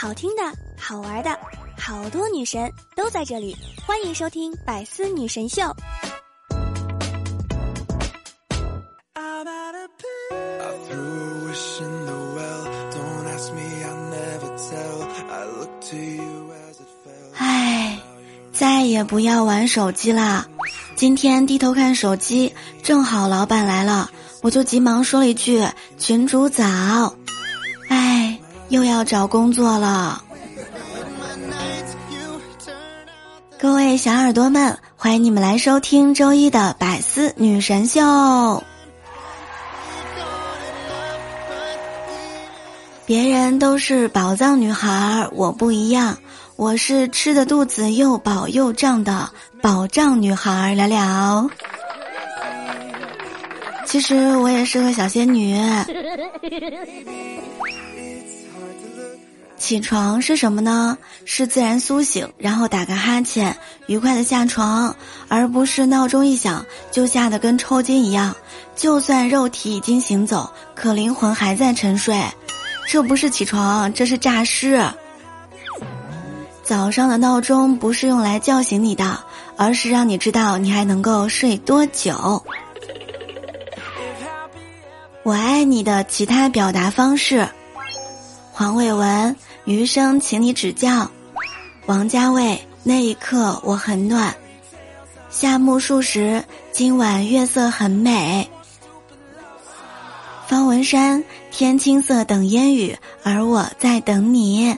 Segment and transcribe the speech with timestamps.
[0.00, 0.42] 好听的、
[0.78, 1.38] 好玩的，
[1.76, 3.54] 好多女神都在这里，
[3.86, 5.60] 欢迎收听《百思女神秀》。
[17.36, 18.00] 唉，
[18.54, 20.46] 再也不要玩手机啦！
[20.96, 24.10] 今天低头看手机，正好老板来了，
[24.40, 25.62] 我就急忙说了一句
[26.00, 27.14] ：“群主早。”
[28.70, 30.22] 又要找工作了。
[33.58, 38.64] 各位小耳朵们，欢迎你们来收听周一的百思女神秀。
[43.04, 46.16] 别人都是宝藏女孩，我不一样。
[46.56, 49.28] 我是吃的肚子又饱又胀的
[49.60, 51.50] 宝藏女孩聊聊。
[53.84, 55.58] 其实我也是个小仙女。
[59.60, 60.96] 起床是什么呢？
[61.26, 63.54] 是自然苏醒，然后打个哈欠，
[63.86, 64.96] 愉快的下床，
[65.28, 68.34] 而不是闹钟一响就吓得跟抽筋一样。
[68.74, 72.18] 就算肉体已经行走，可灵魂还在沉睡。
[72.88, 74.82] 这不是起床，这是诈尸。
[76.64, 79.20] 早上的闹钟不是用来叫醒你的，
[79.56, 82.42] 而是让你知道你还能够睡多久。
[85.22, 87.46] 我爱你的其他表达方式：
[88.52, 89.36] 黄伟文，
[89.70, 91.08] 余生请你指教；
[91.86, 94.34] 王家卫，那一刻我很暖；
[95.30, 98.48] 夏目漱石，今晚月色很美；
[100.48, 104.76] 方文山，天青色等烟雨，而我在等你。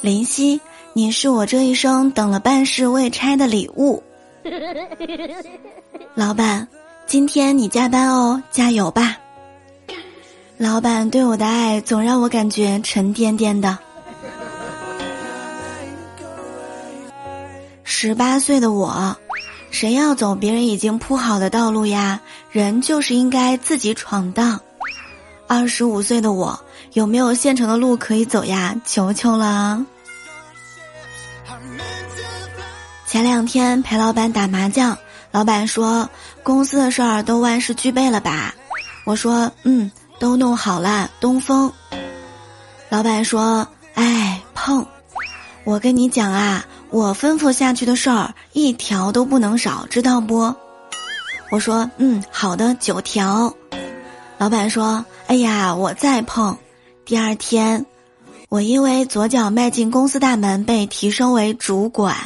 [0.00, 0.60] 林夕，
[0.92, 4.02] 你是我这一生等了半世未拆的礼物。
[6.16, 6.66] 老板，
[7.06, 9.16] 今天你加班哦，加油吧。
[10.60, 13.78] 老板对我的爱总让我感觉沉甸甸的。
[17.82, 19.16] 十八岁的我，
[19.70, 22.20] 谁要走别人已经铺好的道路呀？
[22.50, 24.60] 人就是应该自己闯荡。
[25.48, 26.60] 二十五岁的我。
[26.92, 28.78] 有没有现成的路可以走呀？
[28.84, 29.86] 求求了！
[33.06, 34.98] 前两天陪老板打麻将，
[35.30, 36.10] 老板说
[36.42, 38.54] 公司的事儿都万事俱备了吧？
[39.04, 41.10] 我说嗯，都弄好了。
[41.18, 41.72] 东风。
[42.88, 44.86] 老板说：“哎，碰！
[45.64, 50.54] 我跟你讲啊，我吩咐下去的事儿一条都不能少，知道不？”
[51.50, 53.52] 我说：“嗯，好的，九条。”
[54.38, 56.56] 老板说：“哎呀，我再碰。”
[57.04, 57.84] 第二天，
[58.48, 62.16] 我因为左脚迈进公司大门被提升为主管。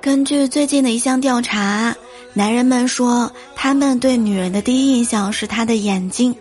[0.00, 1.94] 根据最近的一项调查，
[2.32, 6.34] 男人们说他们对女人的第一印象是他的眼睛，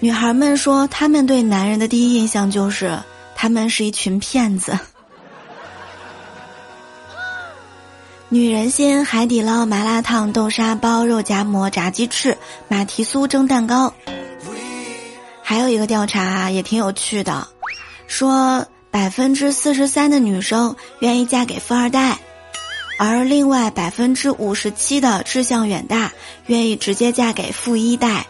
[0.00, 2.98] 女孩们说他们对男人的第一印象就是
[3.34, 4.78] 他们是一群骗子。
[8.28, 12.36] 女人心，海底捞、麻辣烫、豆沙包、肉夹馍、炸鸡翅、
[12.68, 13.92] 马蹄酥、蒸蛋糕。
[15.42, 17.46] 还有一个调查也挺有趣的，
[18.06, 22.18] 说百分之四十三的女生愿意嫁给富二代，
[23.04, 26.12] 而另外百分之五十七的志向远大，
[26.46, 28.28] 愿意直接嫁给富一代。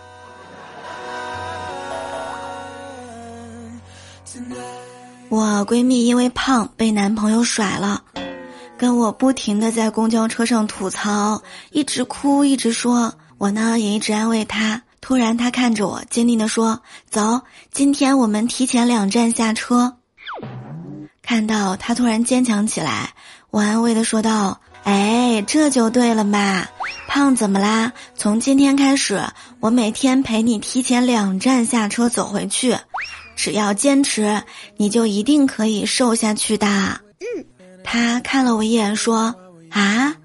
[5.29, 8.03] 我闺蜜因为胖被男朋友甩了。
[8.79, 14.81] 跟我不停的在公交车上吐槽，一直哭，一直说，我呢也一直安慰她。
[15.03, 19.99] 突然，她看着我，坚定的说：“走，今天我们提前两站下车。”
[21.23, 23.15] 看到他突然坚强起来，
[23.53, 26.67] 我安慰的说道：“哎，这就对了嘛，
[27.07, 27.93] 胖怎么啦？
[28.17, 29.23] 从今天开始，
[29.61, 32.75] 我每天陪你提前两站下车走回去，
[33.37, 34.43] 只要坚持，
[34.79, 36.67] 你就一定可以瘦下去的。”
[37.21, 37.45] 嗯。
[37.85, 39.35] 他看了我一眼，说
[39.69, 40.17] ：“啊，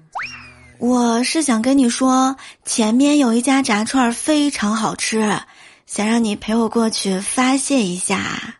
[0.78, 2.34] 我是想跟你说，
[2.64, 5.38] 前面有一家炸串非常好吃，
[5.84, 8.54] 想让你陪我过去发泄一下。”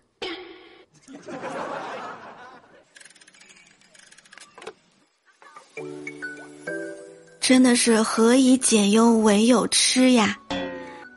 [7.48, 10.36] 真的是何以解忧，唯有吃呀！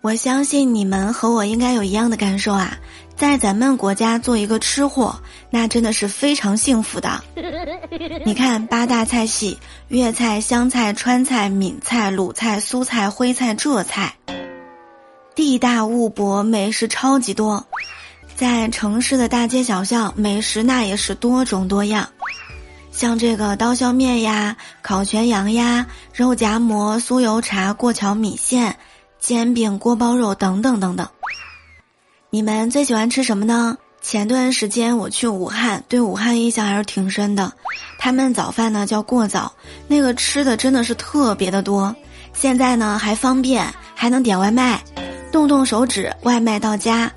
[0.01, 2.77] 我相信你们和我应该有一样的感受啊。
[3.17, 5.19] 在咱们国家做一个吃货，
[5.49, 7.21] 那真的是非常幸福的。
[8.25, 14.15] 你看八大菜系：粤菜、湘菜、川菜、闽菜、鲁菜、苏菜、徽菜、浙菜，
[15.35, 17.67] 地大物博，美食超级多。
[18.37, 22.07] 在城市的大街小巷，美食那也是多种多样。
[22.91, 28.75] 像这个刀削面呀、烤全羊呀、肉夹馍、酥油茶、过桥米线、
[29.19, 31.07] 煎饼、锅包肉等等等等。
[32.29, 33.77] 你们最喜欢吃什么呢？
[34.01, 37.51] 前段时间我去武汉，对武汉印象还是挺深的。
[37.99, 39.53] 他们早饭呢叫过早，
[39.87, 41.95] 那个吃的真的是特别的多。
[42.33, 44.83] 现在呢还方便，还能点外卖，
[45.31, 47.11] 动动手指，外卖到家，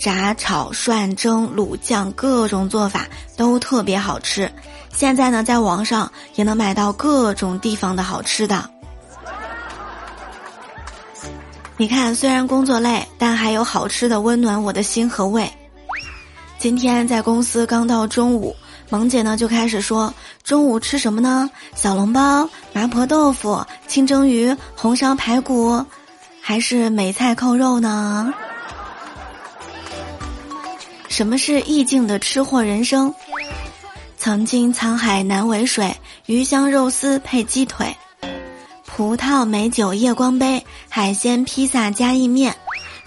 [0.00, 3.06] 炸、炒、涮、蒸、卤、酱，各种做法
[3.36, 4.50] 都特别好吃。
[4.94, 8.68] 现在呢在网上也能买到各种地方的好吃的。
[11.76, 15.50] 你看，虽然工作累，但还有好吃的温暖我的心和胃。
[16.58, 18.56] 今天在公司刚到中午，
[18.88, 20.12] 萌姐呢就开始说
[20.42, 21.48] ：“中午吃什么呢？
[21.74, 25.84] 小笼包、麻婆豆腐、清蒸鱼、红烧排骨，
[26.40, 28.32] 还是梅菜扣肉呢？”
[31.10, 33.12] 什么是意境的吃货人生？
[34.16, 35.94] 曾经沧海难为水，
[36.26, 37.94] 鱼香肉丝配鸡腿，
[38.86, 42.56] 葡萄美酒夜光杯，海鲜披萨加意面，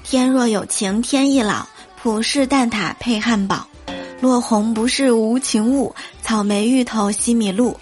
[0.03, 1.65] 天若有情天亦老。
[2.01, 3.65] 普式蛋挞配汉堡，
[4.19, 7.79] 落红不是无情物，草莓芋头西米露。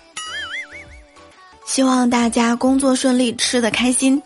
[1.65, 4.21] 希望大家工作顺利，吃的开心。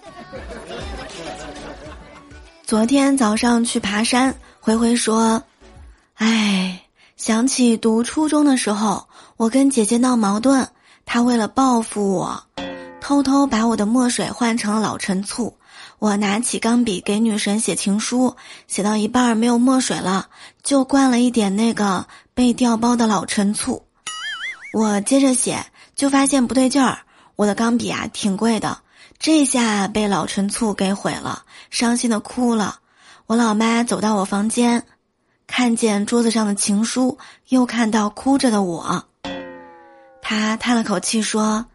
[2.66, 5.42] 昨天早上去爬山，灰灰说
[6.16, 6.82] ：“哎，
[7.18, 9.08] 想起读初中的时候，
[9.38, 10.68] 我跟姐姐闹矛盾，
[11.06, 12.44] 她为了报复我，
[13.02, 15.58] 偷偷把我的墨水换成了老陈醋。”
[15.98, 18.36] 我拿起钢笔给女神写情书，
[18.68, 20.28] 写到一半没有墨水了，
[20.62, 23.86] 就灌了一点那个被调包的老陈醋。
[24.74, 25.66] 我接着写，
[25.96, 27.00] 就发现不对劲儿，
[27.38, 28.80] 我的钢笔啊挺贵的，
[29.20, 32.80] 这下被老陈醋给毁了，伤心的哭了。
[33.26, 34.86] 我老妈走到我房间，
[35.48, 37.18] 看见桌子上的情书，
[37.50, 39.06] 又看到哭着的我，
[40.22, 41.66] 他叹了口气说：“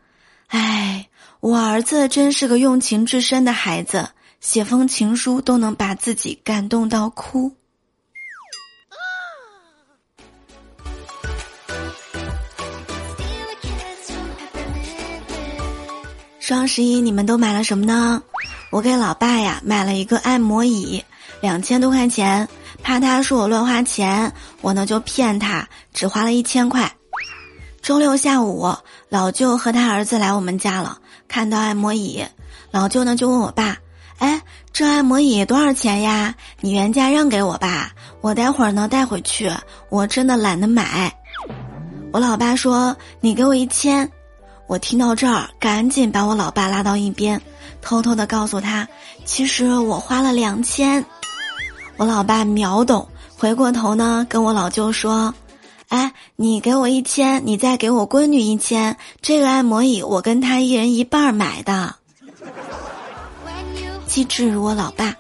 [0.49, 1.07] 唉。”
[1.41, 4.11] 我儿子真是个用情至深的孩子，
[4.43, 7.57] 写封情书都能把自己感动到哭。
[16.39, 18.23] 双十一你们都买了什么呢？
[18.71, 21.03] 我给老爸呀买了一个按摩椅，
[21.41, 22.47] 两千多块钱，
[22.83, 26.91] 怕他说我乱花钱，我呢就骗他只花了一千块。
[27.83, 28.75] 周六下午，
[29.09, 30.99] 老舅和他儿子来我们家了。
[31.29, 32.25] 看到按摩椅，
[32.71, 33.77] 老舅呢就问我爸
[34.19, 34.43] ：“哎，
[34.73, 36.35] 这按摩椅多少钱呀？
[36.61, 39.51] 你原价让给我吧，我待会儿呢带回去。
[39.89, 41.15] 我真的懒得买。”
[42.13, 44.11] 我老爸说：“你给我一千。”
[44.67, 47.41] 我听到这儿，赶紧把我老爸拉到一边，
[47.81, 48.87] 偷偷的告诉他
[49.25, 51.05] ：“其实我花了两千。”
[52.01, 53.07] 我老爸秒懂，
[53.37, 55.35] 回过头呢跟我老舅说。
[55.89, 58.97] 哎，你给我一千，你再给我闺女一千。
[59.21, 61.95] 这个按摩椅我跟他一人一半买的，
[64.07, 65.15] 机智如我老爸。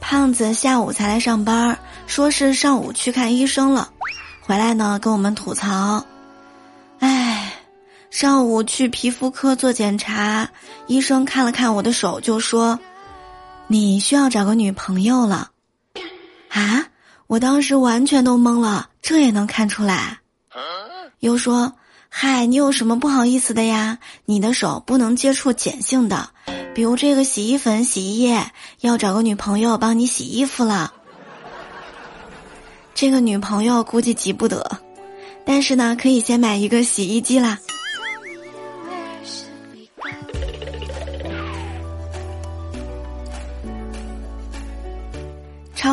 [0.00, 1.78] 胖子下午才来上班，
[2.08, 3.90] 说是上午去看医生了，
[4.40, 6.04] 回来呢跟我们吐槽。
[8.16, 10.48] 哎，上午去皮肤科做检查，
[10.86, 12.80] 医生看了看我的手，就说
[13.68, 15.50] ：“你需要找个女朋友了。”
[16.48, 16.86] 啊！
[17.26, 20.20] 我当时完全都懵了，这也能看出来？
[21.20, 21.74] 又说
[22.08, 23.98] ：“嗨，你有什么不好意思的呀？
[24.24, 26.30] 你的手不能接触碱性的，
[26.74, 30.94] 比如这个洗衣粉、洗衣液，要找个女朋友帮你洗衣服了。”
[32.96, 34.80] 这个女朋友估计急不得，
[35.44, 37.58] 但是呢，可以先买一个洗衣机啦。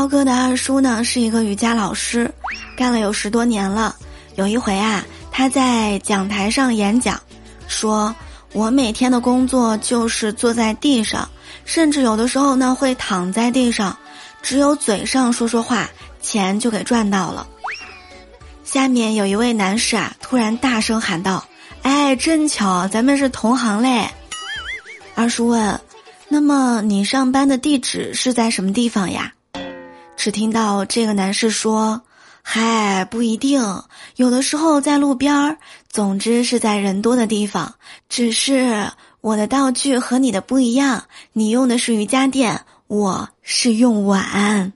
[0.04, 2.30] 超哥的二叔呢是一个瑜伽老师，
[2.76, 3.96] 干了有十多年了。
[4.36, 7.18] 有一回啊，他在讲台上演讲，
[7.70, 8.14] 说
[8.52, 11.30] ：“我每天的工作就是坐在地上，
[11.64, 13.98] 甚至有的时候呢会躺在地上，
[14.42, 15.90] 只有嘴上说说话，
[16.22, 17.48] 钱就给赚到了。”
[18.66, 21.46] 下面有一位男士啊，突然大声喊道
[21.82, 24.10] ：“哎，真巧，咱们是同行嘞！”
[25.16, 25.80] 二叔问
[26.28, 29.32] ：“那么你上班的地址是在什么地方呀？”
[30.24, 32.02] 只听到这个男士说
[32.42, 33.62] ：“嗨，不一定，
[34.16, 35.58] 有的时候在路边儿，
[35.90, 37.76] 总之是在人多的地方。
[38.08, 38.90] 只是
[39.20, 41.04] 我的道具和你的不一样，
[41.34, 44.72] 你用的是瑜伽垫，我是用碗。”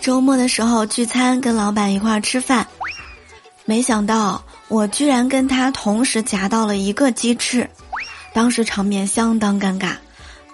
[0.00, 2.66] 周末的时候聚餐，跟老板一块儿吃饭，
[3.64, 4.42] 没想到。
[4.72, 7.68] 我居然跟他同时夹到了一个鸡翅，
[8.32, 9.92] 当时场面相当尴尬。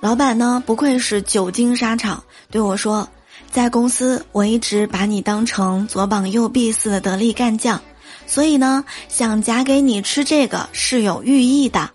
[0.00, 2.20] 老板呢，不愧是久经沙场，
[2.50, 3.08] 对我说
[3.52, 7.80] ：“在公司，我一直把你当成左膀右臂似的得力干将，
[8.26, 11.88] 所以呢，想夹给你吃这个是有寓意的。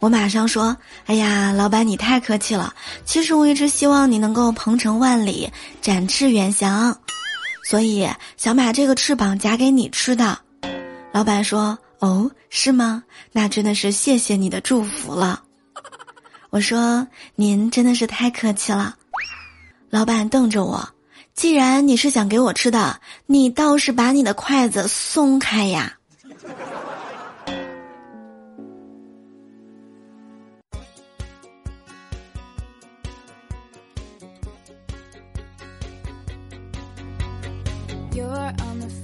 [0.00, 2.74] 我马上说：“哎呀，老板你太客气了。
[3.06, 6.94] 其实我一直希望你能够鹏程万里，展翅远翔，
[7.66, 8.06] 所以
[8.36, 10.40] 想把这个翅膀夹给你吃的。”
[11.14, 13.04] 老板说：“哦，是吗？
[13.30, 15.44] 那真的是谢谢你的祝福了。”
[16.50, 17.06] 我说
[17.36, 18.96] ：“您真的是太客气了。”
[19.90, 20.88] 老板瞪着我
[21.32, 25.96] ：“既然你是想给我吃的，你倒是把你的筷子松开呀
[38.12, 39.03] your ones！”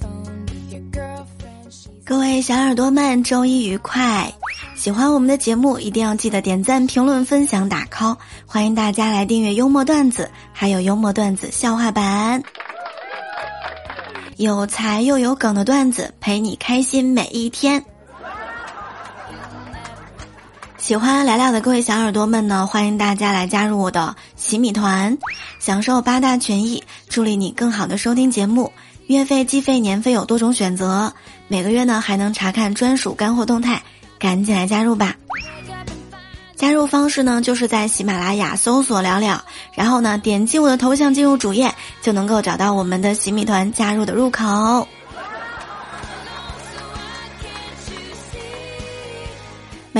[2.11, 4.29] 各位小耳朵们，周一愉快！
[4.75, 8.17] 喜欢我们的节目，一定要记得点赞、评论、分享、打 call。
[8.45, 12.43] 欢迎大家来订阅幽默段子，还有幽默段子笑话版，
[14.35, 17.81] 有才又有梗的段子，陪你开心每一天。
[20.77, 25.17] 喜欢聊聊的各位小耳朵们呢，欢迎大家来加入我的洗米团，
[25.59, 28.69] 享受八大权益，助力你更好的收听节目。
[29.11, 31.13] 月费、季费、年费有多种选择，
[31.49, 33.83] 每个月呢还能查看专属干货动态，
[34.17, 35.15] 赶紧来加入吧！
[36.55, 39.43] 加入方式呢就是在喜马拉雅搜索“聊聊”，
[39.75, 44.87] 然后呢点击我的头像进入主页，就能够找到我们的洗米团加入的入口。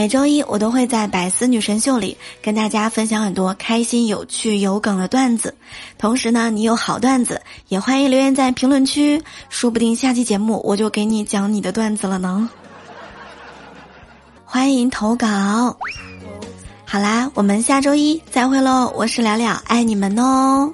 [0.01, 5.53] 每周一，我都会在百思女神秀里跟大家分享很多开心、有趣、有梗的段子。
[5.99, 12.49] 同时呢，你有好段子，也欢迎留言在评论区，说不定下期节目我就给你讲你的段子了呢。
[14.43, 15.27] 欢迎投稿。
[16.83, 18.91] 好啦，我们下周一再会喽！
[18.95, 20.73] 我是了了，爱你们哦。